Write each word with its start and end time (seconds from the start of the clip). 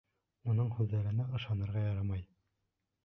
Уның 0.53 0.71
һүҙҙәренә 0.77 1.27
ышанырға 1.41 1.85
ярамай. 1.87 2.25